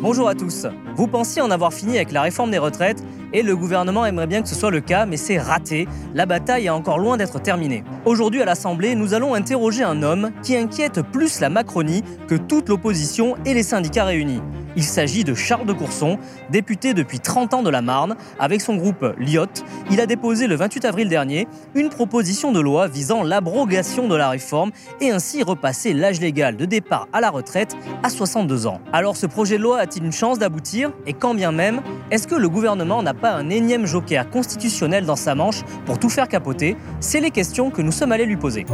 [0.00, 0.66] Bonjour à tous.
[0.96, 3.02] Vous pensiez en avoir fini avec la réforme des retraites
[3.34, 5.86] et le gouvernement aimerait bien que ce soit le cas, mais c'est raté.
[6.14, 7.84] La bataille est encore loin d'être terminée.
[8.06, 12.70] Aujourd'hui à l'Assemblée, nous allons interroger un homme qui inquiète plus la Macronie que toute
[12.70, 14.40] l'opposition et les syndicats réunis.
[14.76, 16.18] Il s'agit de Charles de Courson,
[16.50, 18.16] député depuis 30 ans de la Marne.
[18.40, 19.46] Avec son groupe LIOT,
[19.90, 24.30] il a déposé le 28 avril dernier une proposition de loi visant l'abrogation de la
[24.30, 28.80] réforme et ainsi repasser l'âge légal de départ à la retraite à 62 ans.
[28.92, 30.90] Alors ce projet de loi a-t-il une chance d'aboutir?
[31.06, 35.16] Et quand bien même, est-ce que le gouvernement n'a pas un énième joker constitutionnel dans
[35.16, 38.66] sa manche pour tout faire capoter C'est les questions que nous sommes allés lui poser.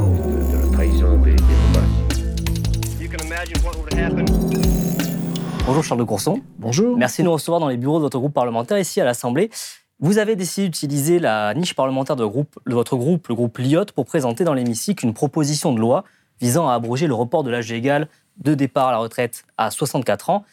[5.67, 6.41] Bonjour Charles de Courson.
[6.59, 6.99] Bonjour.
[6.99, 9.51] Merci de nous recevoir dans les bureaux de votre groupe parlementaire ici à l'Assemblée.
[10.01, 13.87] Vous avez décidé d'utiliser la niche parlementaire de, groupe, de votre groupe, le groupe LIOT,
[13.95, 16.05] pour présenter dans l'hémicycle une proposition de loi
[16.41, 20.31] visant à abroger le report de l'âge légal de départ à la retraite à 64
[20.31, 20.45] ans.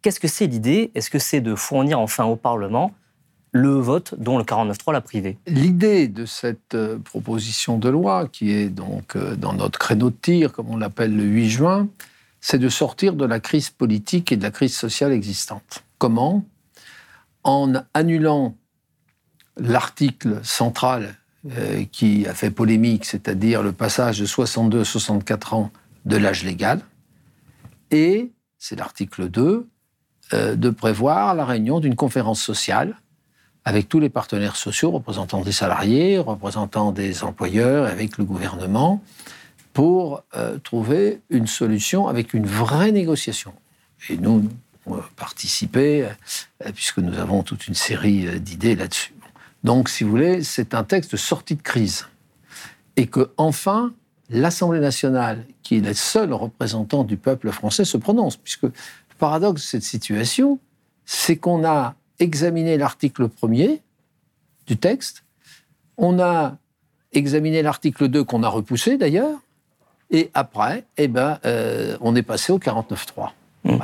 [0.00, 0.90] Qu'est-ce que c'est l'idée?
[0.94, 2.92] Est-ce que c'est de fournir enfin au Parlement
[3.54, 8.50] le vote dont le 49.3 l'a privé L'idée de cette euh, proposition de loi, qui
[8.50, 11.88] est donc euh, dans notre créneau de tir, comme on l'appelle le 8 juin,
[12.40, 15.84] c'est de sortir de la crise politique et de la crise sociale existante.
[15.98, 16.44] Comment?
[17.44, 18.56] En annulant
[19.56, 21.14] l'article central
[21.56, 25.70] euh, qui a fait polémique, c'est-à-dire le passage de 62 à 64 ans
[26.06, 26.80] de l'âge légal,
[27.92, 29.68] et, c'est l'article 2,
[30.32, 32.96] euh, de prévoir la réunion d'une conférence sociale
[33.64, 39.02] avec tous les partenaires sociaux, représentants des salariés, représentants des employeurs, avec le gouvernement,
[39.72, 43.54] pour euh, trouver une solution avec une vraie négociation.
[44.08, 44.48] Et nous,
[44.86, 49.14] nous participer, euh, puisque nous avons toute une série euh, d'idées là-dessus.
[49.64, 52.06] Donc, si vous voulez, c'est un texte de sortie de crise.
[52.96, 53.94] Et que, enfin,
[54.28, 58.36] l'Assemblée nationale, qui est le seul représentant du peuple français, se prononce.
[58.36, 58.72] Puisque le
[59.18, 60.58] paradoxe de cette situation,
[61.06, 63.80] c'est qu'on a examiné l'article 1er
[64.66, 65.24] du texte,
[65.96, 66.56] on a
[67.12, 69.38] examiné l'article 2 qu'on a repoussé d'ailleurs,
[70.10, 73.30] et après, eh ben, euh, on est passé au 49-3.
[73.64, 73.78] Mmh.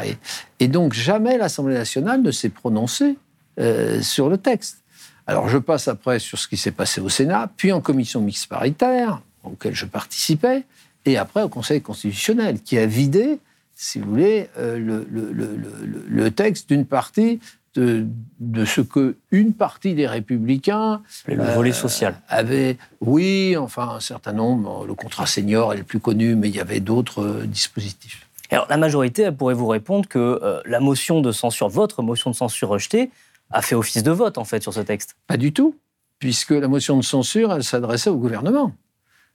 [0.60, 3.16] Et donc, jamais l'Assemblée nationale ne s'est prononcée
[3.58, 4.82] euh, sur le texte.
[5.26, 8.46] Alors, je passe après sur ce qui s'est passé au Sénat, puis en commission mixte
[8.48, 10.64] paritaire, auquel je participais,
[11.04, 13.38] et après au Conseil constitutionnel, qui a vidé,
[13.74, 17.40] si vous voulez, euh, le, le, le, le, texte d'une partie
[17.74, 18.06] de,
[18.40, 22.20] de, ce que une partie des républicains le volet social.
[22.28, 24.86] avait oui enfin un certain nombre.
[24.86, 28.26] Le contrat senior est le plus connu mais il y avait d'autres euh, dispositifs.
[28.50, 32.30] Alors la majorité elle pourrait vous répondre que euh, la motion de censure votre motion
[32.30, 33.10] de censure rejetée
[33.50, 35.16] a fait office de vote en fait sur ce texte.
[35.28, 35.76] Pas du tout
[36.18, 38.72] puisque la motion de censure elle s'adressait au gouvernement.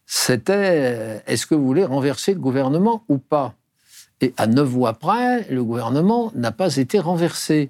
[0.05, 3.53] C'était euh, est-ce que vous voulez renverser le gouvernement ou pas?
[4.19, 7.69] Et à neuf voix près le gouvernement n'a pas été renversé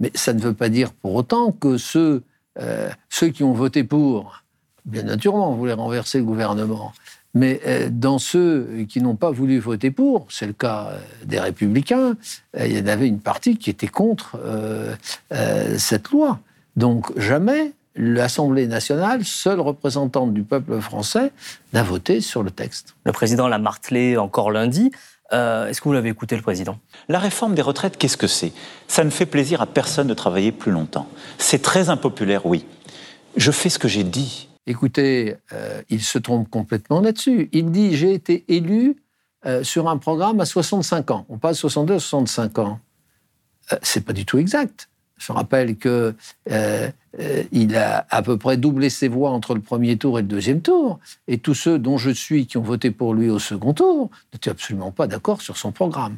[0.00, 2.22] mais ça ne veut pas dire pour autant que ceux,
[2.58, 4.42] euh, ceux qui ont voté pour,
[4.86, 6.92] bien naturellement, voulaient renverser le gouvernement.
[7.32, 11.38] Mais euh, dans ceux qui n'ont pas voulu voter pour, c'est le cas euh, des
[11.38, 12.16] républicains,
[12.58, 14.38] il y en avait une partie qui était contre
[15.76, 16.40] cette loi.
[16.76, 21.32] Donc jamais l'Assemblée nationale, seule représentante du peuple français,
[21.72, 22.94] n'a voté sur le texte.
[23.04, 24.90] Le président l'a martelé encore lundi.
[25.32, 26.78] Euh, est-ce que vous l'avez écouté, le président?
[27.08, 28.52] La réforme des retraites, qu'est-ce que c'est?
[28.88, 31.08] Ça ne fait plaisir à personne de travailler plus longtemps.
[31.38, 32.66] C'est très impopulaire, oui.
[33.36, 34.48] Je fais ce que j'ai dit.
[34.66, 37.48] Écoutez, euh, il se trompe complètement là-dessus.
[37.52, 38.96] Il dit j'ai été élu
[39.46, 41.26] euh, sur un programme à 65 ans.
[41.28, 42.80] On passe 62 à 65 ans.
[43.82, 44.89] c'est pas du tout exact.
[45.20, 46.14] Je rappelle que
[46.50, 46.90] euh,
[47.52, 50.62] il a à peu près doublé ses voix entre le premier tour et le deuxième
[50.62, 50.98] tour.
[51.28, 54.50] Et tous ceux dont je suis qui ont voté pour lui au second tour n'étaient
[54.50, 56.16] absolument pas d'accord sur son programme.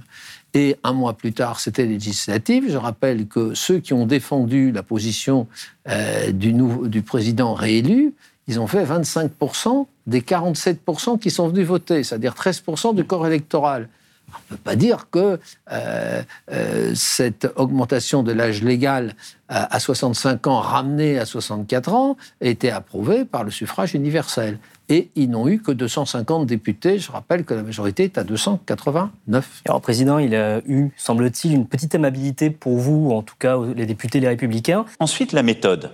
[0.54, 2.64] Et un mois plus tard, c'était législatif.
[2.68, 5.48] Je rappelle que ceux qui ont défendu la position
[5.88, 6.54] euh, du,
[6.88, 8.14] du président réélu,
[8.46, 13.88] ils ont fait 25% des 47% qui sont venus voter, c'est-à-dire 13% du corps électoral.
[14.34, 15.38] On ne peut pas dire que
[15.70, 19.14] euh, euh, cette augmentation de l'âge légal
[19.48, 24.58] à, 65 ans ramenée à 64 ans ait été approuvée par le suffrage universel.
[24.88, 26.98] Et ils n'ont eu que 250 députés.
[26.98, 29.62] Je rappelle que la majorité est à 289.
[29.66, 33.86] Alors, Président, il a eu, semble-t-il, une petite amabilité pour vous, en tout cas les
[33.86, 34.84] députés les Républicains.
[35.00, 35.90] Ensuite, la méthode.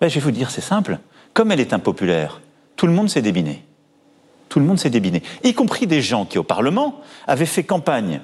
[0.00, 0.98] Ben, je vais vous dire, c'est simple.
[1.32, 2.40] Comme elle est impopulaire,
[2.76, 3.65] tout le monde s'est débiné.
[4.48, 5.22] Tout le monde s'est débiné.
[5.44, 8.20] Y compris des gens qui, au Parlement, avaient fait campagne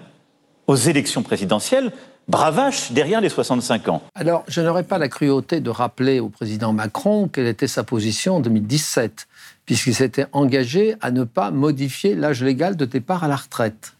[0.67, 1.93] aux élections présidentielles
[2.29, 4.03] bravache derrière les 65 ans.
[4.15, 8.37] Alors, je n'aurais pas la cruauté de rappeler au président Macron quelle était sa position
[8.37, 9.27] en 2017,
[9.67, 13.95] puisqu'il s'était engagé à ne pas modifier l'âge légal de départ à la retraite.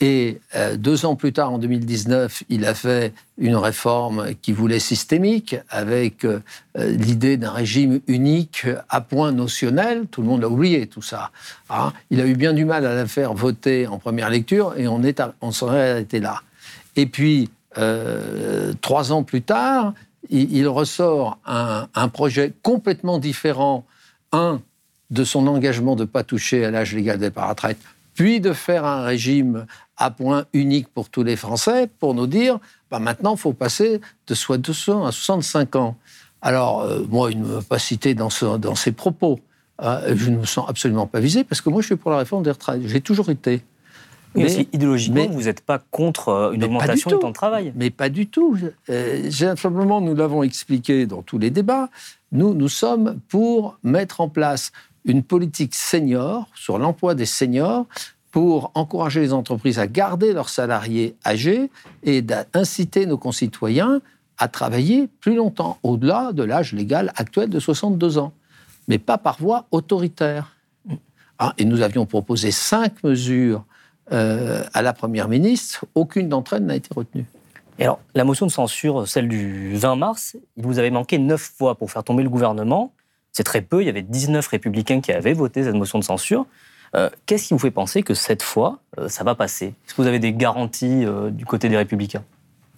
[0.00, 4.78] Et euh, deux ans plus tard, en 2019, il a fait une réforme qui voulait
[4.78, 6.40] systémique, avec euh,
[6.76, 10.06] l'idée d'un régime unique à point notionnel.
[10.10, 11.30] Tout le monde a oublié tout ça.
[11.70, 11.92] Hein.
[12.10, 15.02] il a eu bien du mal à la faire voter en première lecture, et on,
[15.02, 16.42] est on serait arrêté là.
[16.96, 19.94] Et puis, euh, trois ans plus tard,
[20.28, 23.86] il, ressort un, un, projet complètement différent,
[24.32, 24.60] un,
[25.10, 27.78] de son engagement de ne pas toucher à l'âge légal des départ retraite,
[28.14, 29.66] puis de faire un régime
[29.96, 32.58] à point unique pour tous les Français, pour nous dire,
[32.90, 35.96] bah maintenant, il faut passer de 200 à 65 ans.
[36.42, 39.40] Alors, euh, moi, il ne m'a pas cité dans, ce, dans ses propos.
[39.82, 42.18] Euh, je ne me sens absolument pas visé, parce que moi, je suis pour la
[42.18, 42.82] réforme des retraites.
[42.86, 43.62] J'ai toujours été.
[44.36, 47.72] Mais, idéologiquement, vous n'êtes pas contre euh, une augmentation du temps de travail.
[47.74, 48.56] Mais pas du tout.
[48.90, 51.88] Euh, simplement, nous l'avons expliqué dans tous les débats,
[52.32, 54.72] nous, nous sommes pour mettre en place
[55.04, 57.86] une politique senior sur l'emploi des seniors
[58.36, 61.70] pour encourager les entreprises à garder leurs salariés âgés
[62.02, 64.02] et d'inciter nos concitoyens
[64.36, 68.34] à travailler plus longtemps, au-delà de l'âge légal actuel de 62 ans,
[68.88, 70.54] mais pas par voie autoritaire.
[71.38, 73.64] Ah, et nous avions proposé cinq mesures
[74.12, 77.24] euh, à la Première ministre, aucune d'entre elles n'a été retenue.
[77.78, 81.54] Et alors, la motion de censure, celle du 20 mars, il vous avait manqué neuf
[81.56, 82.92] fois pour faire tomber le gouvernement.
[83.32, 86.44] C'est très peu, il y avait 19 républicains qui avaient voté cette motion de censure.
[86.94, 89.66] Euh, qu'est-ce qui vous fait penser que cette fois, euh, ça va passer?
[89.66, 92.24] Est-ce que vous avez des garanties du côté des républicains?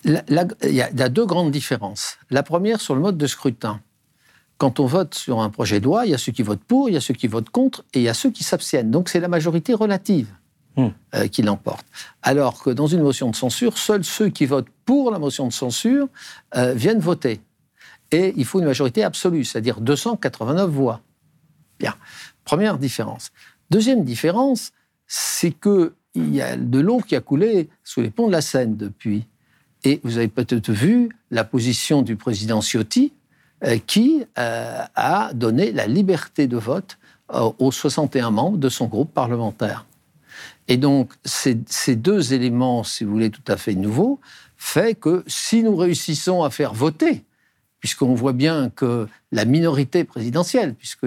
[0.05, 0.23] Il
[0.63, 2.19] y, a deux grandes différences.
[2.31, 3.81] La première, sur le mode de scrutin.
[4.57, 6.89] Quand on vote sur un projet de loi, il y a ceux qui votent pour,
[6.89, 8.91] il y a ceux qui votent contre, et il y a ceux qui s'abstiennent.
[8.91, 10.29] Donc c'est la majorité relative.
[10.79, 10.91] Hmm.
[11.17, 11.85] Euh, qui l'emporte.
[12.23, 15.53] Alors que dans une motion de censure, seuls ceux qui votent pour la motion de
[15.53, 16.07] censure
[16.55, 17.41] euh, viennent voter.
[18.13, 21.01] Et il faut une majorité absolue, c'est-à-dire 289 voix.
[21.81, 21.97] Bien.
[22.45, 23.33] Première différence.
[23.71, 24.73] Deuxième différence,
[25.07, 28.77] c'est qu'il y a de l'eau qui a coulé sous les ponts de la Seine
[28.77, 29.27] depuis.
[29.85, 33.13] Et vous avez peut-être vu la position du président Ciotti,
[33.65, 36.99] euh, qui a donné la liberté de vote
[37.59, 39.85] aux 61 membres de son groupe parlementaire.
[40.69, 41.55] Et donc, ces,
[41.97, 44.21] deux éléments, si vous voulez, tout à fait nouveaux,
[44.57, 47.25] fait que si nous réussissons à faire voter,
[47.81, 51.07] puisqu'on voit bien que la minorité présidentielle, puisque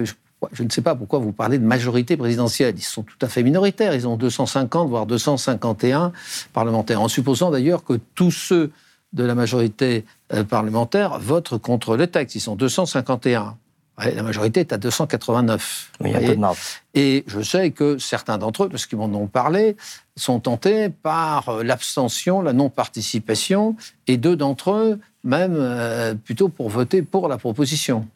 [0.52, 3.42] je, ne sais pas pourquoi vous parlez de majorité présidentielle, ils sont tout à fait
[3.42, 6.12] minoritaires, ils ont 250 voire 251
[6.52, 8.70] parlementaires, en supposant d'ailleurs que tous ceux
[9.12, 13.56] de la majorité euh, parlementaire votent contre le texte, ils sont 251
[13.98, 15.92] la majorité est à 289.
[16.00, 16.46] Oui, peu de
[16.94, 19.76] Et je sais que certains d'entre eux, parce qu'ils m'en ont parlé,
[20.16, 26.68] sont tentés par euh, l'abstention, la non-participation, et deux d'entre eux, même euh, plutôt pour
[26.68, 28.06] voter pour la proposition.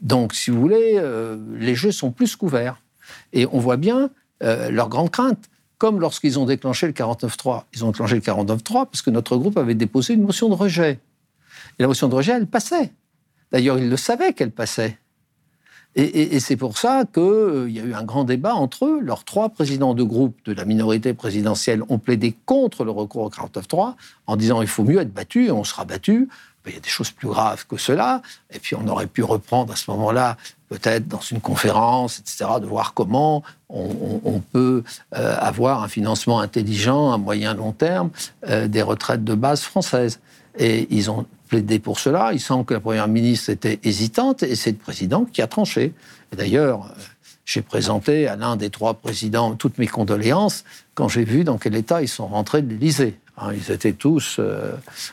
[0.00, 2.80] Donc, si vous voulez, euh, les jeux sont plus couverts.
[3.32, 4.10] Et on voit bien
[4.70, 5.48] leur grande crainte,
[5.78, 7.64] comme lorsqu'ils ont déclenché le 49-3.
[7.72, 11.00] Ils ont déclenché le 49-3 parce que notre groupe avait déposé une motion de rejet.
[11.78, 12.92] Et la motion de rejet, elle passait.
[13.52, 14.98] D'ailleurs, ils le savaient qu'elle passait.
[15.96, 19.00] Et, c'est pour ça qu'il euh, y a eu un grand débat entre eux.
[19.00, 23.30] Leurs trois présidents de groupe de la minorité présidentielle ont plaidé contre le recours au
[23.30, 23.94] 49-3
[24.26, 26.28] en disant il faut mieux être battu et on sera battu.
[26.66, 28.22] Il y a des choses plus graves que cela.
[28.50, 30.36] Et puis on aurait pu reprendre à ce moment-là,
[30.68, 37.12] peut-être dans une conférence, etc., de voir comment on, peut euh, avoir un financement intelligent
[37.12, 38.10] à moyen long terme
[38.48, 40.20] euh, des retraites de base françaises.
[40.56, 42.32] Et ils ont plaidé pour cela.
[42.32, 45.92] Il semble que la Première ministre était hésitante et c'est le président qui a tranché.
[46.32, 47.02] D'ailleurs, euh,
[47.44, 51.74] j'ai présenté à l'un des trois présidents toutes mes condoléances quand j'ai vu dans quel
[51.74, 53.18] état ils sont rentrés de l'Élysée.
[53.36, 54.40] Hein, ils étaient tous,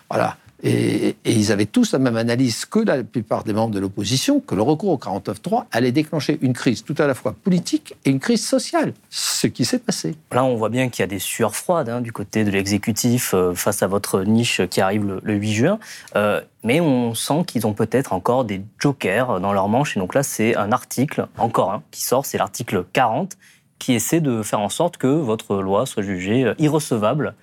[0.10, 4.40] voilà, et, ils avaient tous la même analyse que la plupart des membres de l'opposition,
[4.40, 8.12] que le recours au 49-3 allait déclencher une crise tout à la fois politique et
[8.12, 10.16] une crise sociale, ce qui s'est passé.
[10.32, 13.34] Là, on voit bien qu'il y a des sueurs froides hein, du côté de l'exécutif
[13.34, 15.80] euh, face à votre niche qui arrive le, 8 juin.
[16.16, 19.98] Euh, mais on sent qu'ils ont peut-être encore des jokers dans leur manche.
[19.98, 23.38] Et donc là, c'est un article, encore un, qui sort, c'est l'article 40,
[23.80, 27.34] qui essaie de faire en sorte que votre loi soit jugée euh, irrecevable.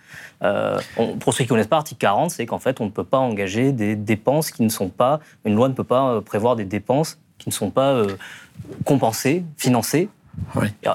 [0.42, 0.78] Euh,
[1.21, 3.73] pour ceux qui connaissent pas, l'article 40, c'est qu'en fait, on ne peut pas engager
[3.73, 5.21] des dépenses qui ne sont pas.
[5.45, 8.16] Une loi ne peut pas euh, prévoir des dépenses qui ne sont pas euh,
[8.85, 10.09] compensés, financés.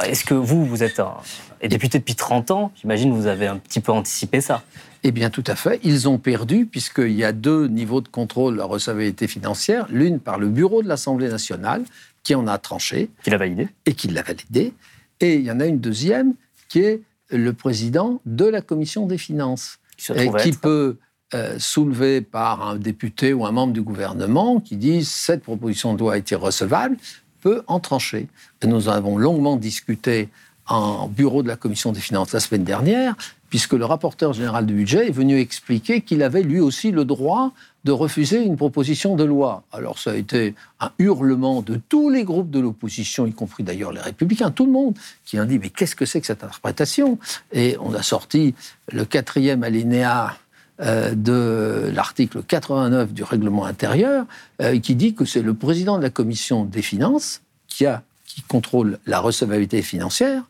[0.03, 1.15] Est-ce que vous, vous êtes un,
[1.61, 4.63] député depuis 30 ans J'imagine que vous avez un petit peu anticipé ça.
[5.03, 5.81] Eh bien, tout à fait.
[5.83, 9.85] Ils ont perdu, puisqu'il y a deux niveaux de contrôle de la recevabilité financière.
[9.89, 11.83] L'une par le bureau de l'Assemblée nationale,
[12.23, 13.09] qui en a tranché.
[13.21, 13.67] Qui l'a validé.
[13.85, 14.73] Et qui l'a validé.
[15.19, 16.35] Et il y en a une deuxième,
[16.69, 17.01] qui est
[17.33, 19.79] le président de la commission des finances.
[19.97, 20.97] Qui, qui peut
[21.33, 25.99] euh, soulevé par un député ou un membre du gouvernement qui dit cette proposition de
[25.99, 26.97] loi a été recevable,
[27.41, 28.27] peut en trancher.
[28.63, 30.29] nous avons longuement discuté
[30.67, 33.15] en bureau de la commission des finances la semaine dernière,
[33.53, 37.51] puisque le rapporteur général du budget est venu expliquer qu'il avait lui aussi le droit
[37.83, 39.61] de refuser une proposition de loi.
[39.71, 43.91] Alors ça a été un hurlement de tous les groupes de l'opposition, y compris d'ailleurs
[43.91, 47.19] les républicains, tout le monde, qui a dit mais qu'est-ce que c'est que cette interprétation?
[47.51, 48.55] Et on a sorti
[48.91, 50.35] le quatrième alinéa
[50.79, 54.25] euh, de l'article 89 du règlement intérieur
[54.63, 58.41] euh, qui dit que c'est le président de la commission des finances qui, a, qui
[58.41, 60.41] contrôle la recevabilité financière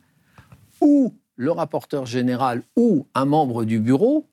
[0.79, 4.27] ou le rapporteur général ou un membre du bureau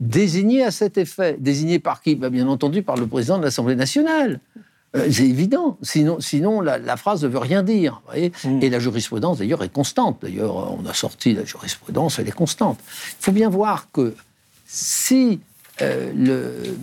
[0.00, 1.36] désigné à cet effet.
[1.38, 2.14] Désigné par qui?
[2.14, 4.40] Bah, Bien entendu par le président de l'Assemblée nationale.
[4.94, 8.02] Euh, c'est évident, sinon, sinon la, phrase ne veut rien dire.
[8.44, 8.62] Mm.
[8.62, 10.18] Et la jurisprudence, d'ailleurs, est constante.
[10.22, 12.78] D'ailleurs, on a sorti la jurisprudence, elle est constante.
[13.20, 14.14] Il faut bien voir que
[14.66, 15.40] si
[15.82, 16.76] euh, le,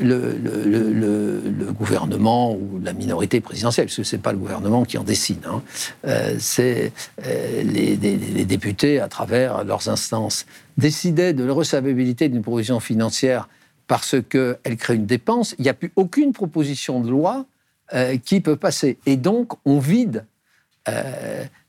[0.00, 5.04] le, gouvernement ou la minorité présidentielle, parce que ce n'est pas le gouvernement qui en
[5.04, 5.62] décide, hein,
[6.06, 6.92] euh, c'est
[7.26, 7.96] euh, les,
[8.44, 13.48] députés, à travers leurs instances, décidaient de la recevabilité d'une proposition financière
[13.86, 17.44] parce qu'elle crée une dépense, il n'y a plus aucune proposition de loi
[18.24, 18.98] qui peut passer.
[19.04, 20.24] Et donc, on vide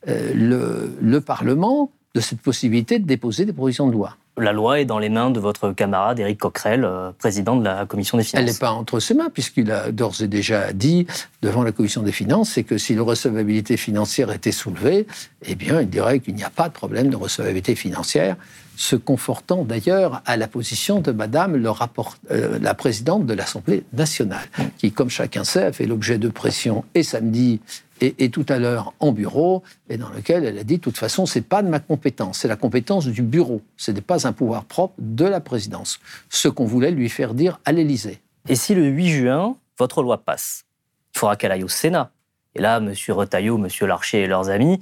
[0.05, 4.99] le Parlement de cette possibilité de déposer des propositions de loi la loi est dans
[4.99, 8.41] les mains de votre camarade Éric Coquerel, euh, président de la Commission des finances.
[8.47, 11.07] Elle n'est pas entre ses mains, puisqu'il a d'ores et déjà dit
[11.41, 15.07] devant la Commission des finances, c'est que si la recevabilité financière était soulevée,
[15.45, 18.35] eh bien, il dirait qu'il n'y a pas de problème de recevabilité financière,
[18.75, 23.83] se confortant d'ailleurs à la position de Madame le rapport, euh, la présidente de l'Assemblée
[23.93, 27.59] nationale, qui, comme chacun sait, a fait l'objet de pression et samedi
[28.01, 31.25] et, tout à l'heure en bureau, et dans lequel elle a dit de toute façon,
[31.25, 33.61] c'est pas de ma compétence, c'est la compétence du bureau.
[33.77, 35.99] Ce n'est pas un pouvoir propre de la présidence.
[36.29, 38.19] Ce qu'on voulait lui faire dire à l'Élysée.
[38.49, 40.65] Et si le 8 juin, votre loi passe,
[41.13, 42.11] il faudra qu'elle aille au Sénat.
[42.55, 42.93] Et là, M.
[43.09, 43.67] Retailleau, M.
[43.87, 44.79] Larcher et leurs amis,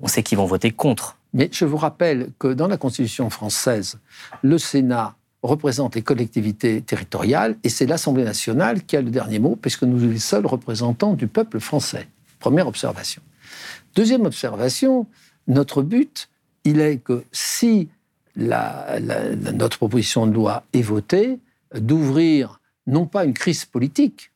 [0.00, 1.16] on sait qu'ils vont voter contre.
[1.32, 3.98] Mais je vous rappelle que dans la Constitution française,
[4.42, 9.56] le Sénat représente les collectivités territoriales et c'est l'Assemblée nationale qui a le dernier mot,
[9.56, 12.06] puisque nous sommes les seuls représentants du peuple français.
[12.42, 13.22] Première observation.
[13.94, 15.06] Deuxième observation,
[15.46, 16.28] notre but,
[16.64, 17.88] il est que si
[18.34, 21.38] notre proposition de loi est votée,
[21.72, 24.32] d'ouvrir non pas une crise politique,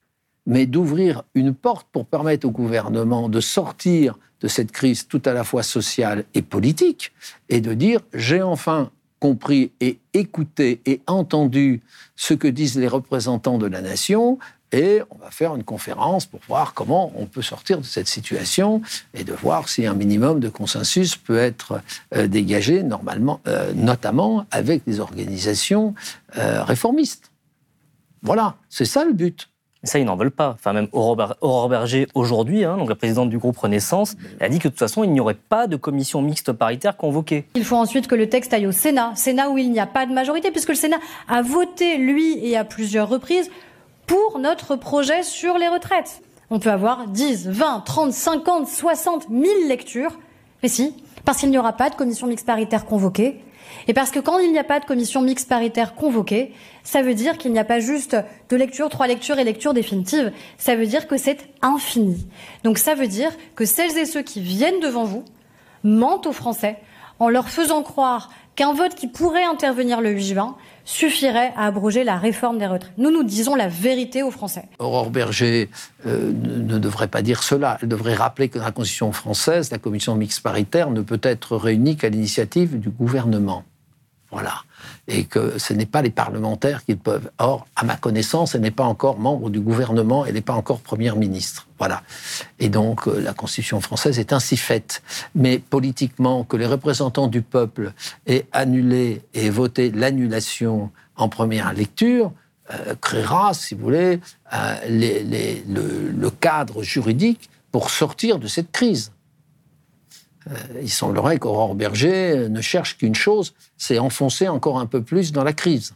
[0.46, 5.32] mais d'ouvrir une porte pour permettre au gouvernement de sortir de cette crise tout à
[5.32, 7.12] la fois sociale et politique,
[7.48, 11.82] et de dire j'ai enfin compris et écouté et entendu
[12.14, 14.38] ce que disent les représentants de la nation,
[14.72, 18.82] et on va faire une conférence pour voir comment on peut sortir de cette situation
[19.14, 21.80] et de voir si un minimum de consensus peut être
[22.14, 25.94] euh, dégagé normalement, euh, notamment avec des organisations
[26.36, 27.30] euh, réformistes.
[28.22, 29.48] Voilà, c'est ça le but.
[29.86, 30.50] Ça, ils n'en veulent pas.
[30.54, 34.64] Enfin, même Aurore Berger, aujourd'hui, hein, donc la présidente du groupe Renaissance, a dit que
[34.64, 37.44] de toute façon, il n'y aurait pas de commission mixte paritaire convoquée.
[37.54, 39.14] Il faut ensuite que le texte aille au Sénat.
[39.14, 42.56] Sénat où il n'y a pas de majorité, puisque le Sénat a voté, lui, et
[42.56, 43.48] à plusieurs reprises,
[44.06, 46.22] pour notre projet sur les retraites.
[46.50, 50.16] On peut avoir 10, 20, 30, 50, 60 000 lectures.
[50.62, 50.94] Mais si,
[51.24, 53.40] parce qu'il n'y aura pas de commission mixte paritaire convoquée.
[53.88, 56.52] Et parce que quand il n'y a pas de commission mixte paritaire convoquée,
[56.84, 58.16] ça veut dire qu'il n'y a pas juste
[58.48, 60.32] de lecture, trois lectures et lecture définitive.
[60.56, 62.26] Ça veut dire que c'est infini.
[62.62, 65.24] Donc ça veut dire que celles et ceux qui viennent devant vous
[65.82, 66.78] mentent aux Français
[67.18, 72.04] en leur faisant croire qu'un vote qui pourrait intervenir le 8 juin suffirait à abroger
[72.04, 72.92] la réforme des retraites.
[72.96, 74.64] Nous, nous disons la vérité aux Français.
[74.78, 75.68] Aurore Berger
[76.06, 77.78] euh, ne devrait pas dire cela.
[77.82, 81.56] Elle devrait rappeler que dans la Constitution française, la commission mixte paritaire ne peut être
[81.56, 83.64] réunie qu'à l'initiative du gouvernement.
[84.30, 84.62] Voilà.
[85.08, 87.30] Et que ce n'est pas les parlementaires qui peuvent.
[87.38, 90.80] Or, à ma connaissance, elle n'est pas encore membre du gouvernement, elle n'est pas encore
[90.80, 91.68] première ministre.
[91.78, 92.02] Voilà.
[92.58, 95.02] Et donc, euh, la Constitution française est ainsi faite.
[95.34, 97.92] Mais politiquement, que les représentants du peuple
[98.26, 102.32] aient annulé et voté l'annulation en première lecture,
[102.72, 104.20] euh, créera, si vous voulez,
[104.52, 104.74] euh,
[105.68, 109.12] le cadre juridique pour sortir de cette crise.
[110.48, 115.32] Euh, il semblerait qu'Aurore Berger ne cherche qu'une chose, c'est enfoncer encore un peu plus
[115.32, 115.94] dans la crise.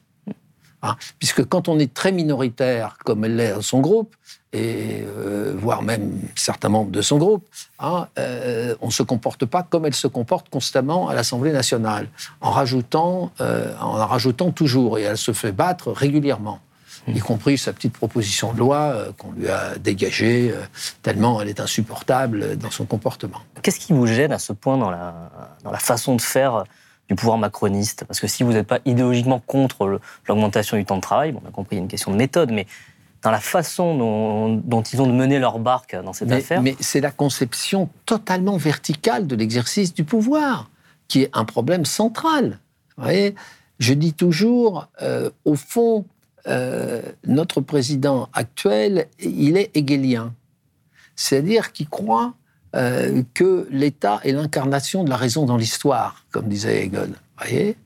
[0.83, 4.16] Hein, puisque quand on est très minoritaire, comme elle l'est son groupe,
[4.52, 7.47] et euh, voire même certains membres de son groupe,
[7.78, 12.09] hein, euh, on ne se comporte pas comme elle se comporte constamment à l'Assemblée nationale,
[12.40, 16.61] en rajoutant, euh, en rajoutant toujours, et elle se fait battre régulièrement.
[17.09, 20.54] Y compris sa petite proposition de loi qu'on lui a dégagée,
[21.02, 23.38] tellement elle est insupportable dans son comportement.
[23.62, 25.30] Qu'est-ce qui vous gêne à ce point dans la,
[25.64, 26.64] dans la façon de faire
[27.09, 28.04] du pouvoir macroniste?
[28.04, 31.49] Parce que si vous n'êtes pas idéologiquement contre l'augmentation du temps de travail, bon, on
[31.49, 32.66] a compris, il y a une question de méthode, mais
[33.23, 33.97] dans la façon
[34.64, 36.62] dont, ils ont de mener leur barque dans cette affaire.
[36.62, 40.71] Mais c'est la conception totalement verticale de l'exercice du pouvoir
[41.09, 42.61] qui est un problème central.
[42.97, 43.35] Vous voyez?
[43.78, 46.04] Je dis toujours, euh, au fond,
[46.47, 50.35] euh, notre président actuel, il est hegelien.
[51.16, 52.35] C'est-à-dire qu'il croit
[52.76, 57.76] euh, que l'État est l'incarnation de la raison dans l'histoire, comme disait Hegel, voyez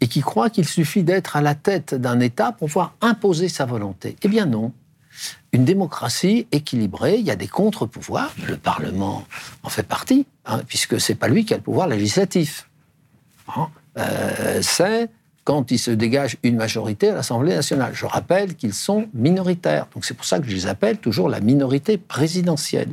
[0.00, 3.64] et qui croit qu'il suffit d'être à la tête d'un État pour pouvoir imposer sa
[3.64, 4.16] volonté.
[4.22, 4.72] Eh bien non.
[5.52, 9.24] Une démocratie équilibrée, il y a des contre-pouvoirs, le Parlement
[9.62, 12.68] en fait partie, hein, puisque c'est pas lui qui a le pouvoir législatif.
[13.56, 13.68] Hein,
[14.62, 15.08] c'est
[15.44, 17.92] quand il se dégage une majorité à l'Assemblée nationale.
[17.94, 19.86] Je rappelle qu'ils sont minoritaires.
[19.94, 22.88] Donc c'est pour ça que je les appelle toujours la minorité présidentielle.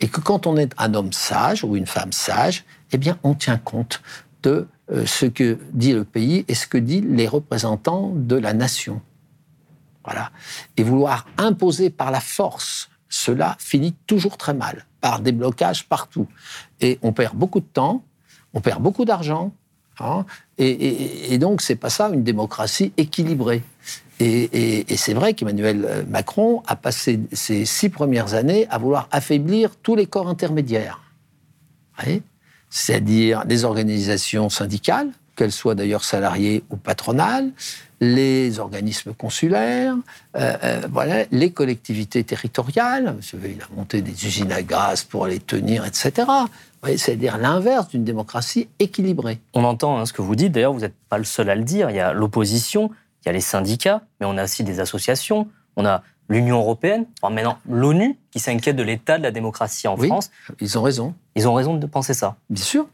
[0.00, 3.34] Et que quand on est un homme sage ou une femme sage, eh bien on
[3.34, 4.02] tient compte
[4.42, 8.54] de euh, ce que dit le pays et ce que disent les représentants de la
[8.54, 9.00] nation.
[10.04, 10.30] Voilà.
[10.76, 16.28] Et vouloir imposer par la force, cela finit toujours très mal, par des blocages partout.
[16.80, 18.04] Et on perd beaucoup de temps,
[18.52, 19.52] on perd beaucoup d'argent,
[20.00, 20.24] Hein.
[20.58, 23.62] et, et, et, donc, c'est pas ça une démocratie équilibrée.
[24.20, 29.74] Et, et c'est vrai qu'Emmanuel Macron a passé ses six premières années à vouloir affaiblir
[29.82, 31.00] tous les corps intermédiaires.
[32.70, 37.50] C'est-à-dire des organisations syndicales, qu'elles soient d'ailleurs salariées ou patronales,
[38.04, 39.94] les organismes consulaires,
[40.36, 43.16] euh, euh, voilà, les collectivités territoriales.
[43.32, 46.26] Il a monté des usines à gaz pour les tenir, etc
[46.96, 49.40] c'est-à-dire l'inverse d'une démocratie équilibrée.
[49.54, 51.62] On entend hein, ce que vous dites, d'ailleurs, vous n'êtes pas le seul à le
[51.62, 51.90] dire.
[51.90, 52.90] Il y a l'opposition,
[53.22, 57.06] il y a les syndicats, mais on a aussi des associations, on a l'Union européenne,
[57.20, 60.30] enfin maintenant l'ONU, qui s'inquiète de l'état de la démocratie en oui, France.
[60.60, 61.14] Ils ont raison.
[61.34, 62.36] Ils ont raison de penser ça.
[62.50, 62.86] Bien sûr.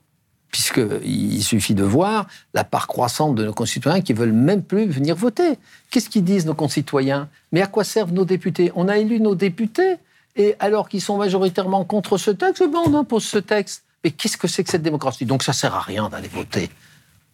[0.50, 5.14] Puisqu'il suffit de voir la part croissante de nos concitoyens qui veulent même plus venir
[5.14, 5.58] voter.
[5.90, 7.28] Qu'est-ce qu'ils disent, nos concitoyens?
[7.52, 8.72] Mais à quoi servent nos députés?
[8.74, 9.96] On a élu nos députés
[10.36, 13.84] et alors qu'ils sont majoritairement contre ce texte, ben on impose ce texte.
[14.02, 15.26] Mais qu'est-ce que c'est que cette démocratie?
[15.26, 16.70] Donc ça sert à rien d'aller voter.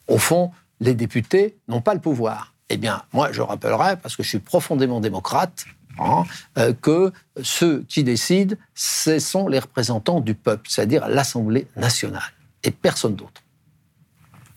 [0.08, 0.50] Au fond,
[0.80, 2.52] les députés n'ont pas le pouvoir.
[2.68, 5.64] Eh bien, moi, je rappellerai, parce que je suis profondément démocrate,
[5.98, 6.24] hein,
[6.58, 12.22] euh, que ceux qui décident, ce sont les représentants du peuple, c'est-à-dire l'Assemblée nationale,
[12.64, 13.42] et personne d'autre.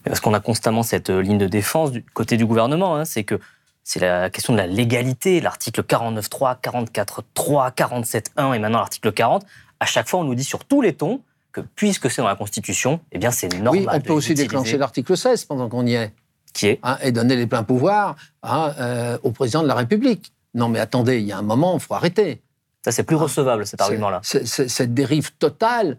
[0.04, 3.38] Parce qu'on a constamment cette ligne de défense du côté du gouvernement, hein, c'est que
[3.82, 9.44] c'est la question de la légalité, l'article 49.3, 44.3, 47.1 et maintenant l'article 40.
[9.80, 12.36] À chaque fois, on nous dit sur tous les tons que puisque c'est dans la
[12.36, 13.86] Constitution, eh bien c'est normal.
[13.86, 16.12] Oui, on peut aussi déclencher l'article 16 pendant qu'on y est.
[16.52, 20.32] Qui est hein, Et donner les pleins pouvoirs hein, euh, au président de la République.
[20.54, 22.42] Non mais attendez, il y a un moment, il faut arrêter.
[22.84, 24.20] Ça c'est plus recevable cet argument-là.
[24.22, 25.98] Cette dérive totale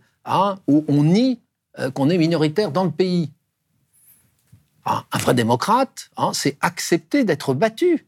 [0.68, 1.51] où on nie euh,
[1.94, 3.32] qu'on est minoritaire dans le pays.
[4.86, 8.08] Ah, un vrai démocrate, hein, c'est accepter d'être battu.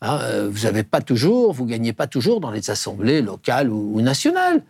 [0.00, 4.00] Hein, euh, vous n'avez pas toujours, vous gagnez pas toujours dans les assemblées locales ou,
[4.00, 4.62] nationales.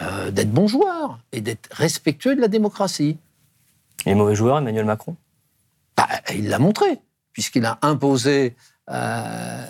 [0.00, 3.16] Euh, d'être bon joueur et d'être respectueux de la démocratie.
[4.06, 5.14] Et mauvais joueur, Emmanuel Macron?
[5.96, 7.00] Bah, Il l'a montré,
[7.32, 8.56] puisqu'il a imposé
[8.90, 9.64] euh,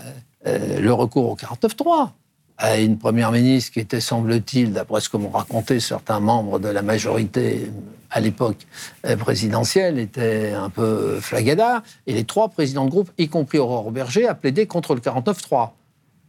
[0.47, 2.13] le recours au 49-3
[2.59, 6.69] à une première ministre qui était, semble-t-il, d'après ce que m'ont raconté certains membres de
[6.69, 7.71] la majorité
[8.11, 8.67] à l'époque
[9.07, 11.83] euh, présidentielle, était un peu flagada.
[12.07, 15.71] Et les trois présidents de groupe, y compris Aurore Berger, a plaidé contre le 49-3.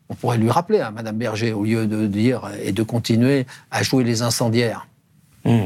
[0.09, 3.83] On pourrait lui rappeler à Madame Berger, au lieu de dire et de continuer à
[3.83, 4.87] jouer les incendiaires.
[5.43, 5.65] Hmm.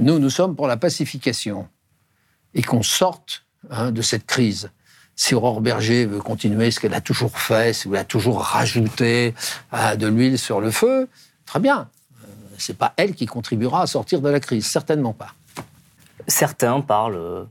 [0.00, 1.66] Nous, nous sommes pour la pacification
[2.54, 4.70] et qu'on sorte hein, de cette crise
[5.16, 9.34] si Aurore Berger veut continuer ce qu'elle a toujours fait, si elle a toujours rajouté
[9.72, 11.08] euh, de l'huile sur le feu,
[11.46, 11.88] très bien.
[12.22, 12.26] Euh,
[12.58, 15.34] c'est pas elle qui contribuera à sortir de la crise, certainement pas.
[16.26, 17.44] Certains parlent euh,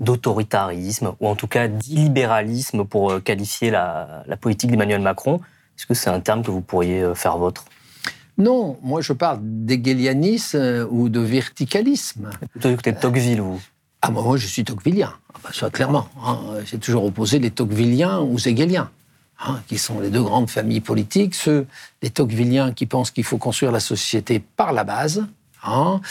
[0.00, 5.40] d'autoritarisme, ou en tout cas d'illibéralisme pour qualifier la, politique d'Emmanuel Macron.
[5.78, 7.64] Est-ce que c'est un terme que vous pourriez faire vôtre?
[8.36, 12.30] Non, moi je parle d'hégélianisme ou de verticalisme.
[12.50, 13.60] Plutôt du côté de Tocqueville, vous
[14.06, 16.08] ah, moi, je suis tocquevillien, ah, bah, clairement.
[16.22, 16.38] Hein.
[16.66, 18.90] J'ai toujours opposé les tocquevilliens aux hegeliens,
[19.40, 21.34] hein, qui sont les deux grandes familles politiques.
[21.34, 21.66] Ceux,
[22.02, 25.26] les tocquevilliens qui pensent qu'il faut construire la société par la base,
[25.66, 26.02] Hein,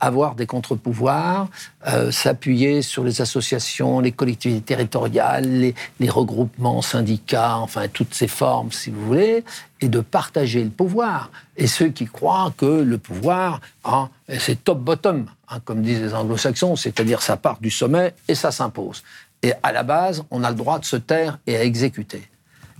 [0.00, 1.48] avoir des contre-pouvoirs,
[1.86, 8.72] euh, s'appuyer sur les associations, les collectivités territoriales, les, regroupements, syndicats, enfin toutes ces formes,
[8.72, 9.44] si vous voulez,
[9.82, 11.30] et de partager le pouvoir.
[11.58, 16.76] Et ceux qui croient que le pouvoir, hein, c'est top-bottom, hein, comme disent les anglo-saxons,
[16.76, 19.02] c'est-à-dire ça part du sommet et ça s'impose.
[19.42, 22.22] Et à la base, on a le droit de se taire et à exécuter.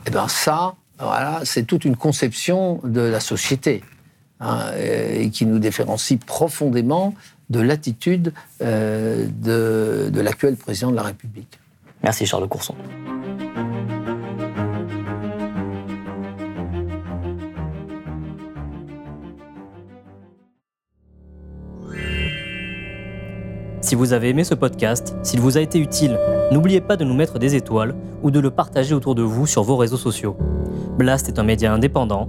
[0.06, 3.82] Eh bien ça, voilà, c'est toute une conception de la société.
[4.42, 7.14] Hein, et qui nous différencie profondément
[7.50, 11.58] de l'attitude euh, de, de l'actuel président de la République.
[12.02, 12.74] Merci Charles Courson.
[23.82, 26.18] Si vous avez aimé ce podcast, s'il vous a été utile,
[26.50, 29.64] n'oubliez pas de nous mettre des étoiles ou de le partager autour de vous sur
[29.64, 30.38] vos réseaux sociaux.
[30.96, 32.28] Blast est un média indépendant